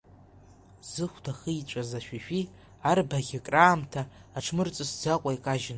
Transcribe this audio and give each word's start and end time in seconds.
Зыхәда 0.91 1.31
хиҵәаз 1.39 1.91
ашәишәи 1.97 2.43
арбаӷь 2.89 3.33
акраамҭа, 3.39 4.01
аҽмырҵысӡакәа 4.37 5.31
икажьын. 5.37 5.69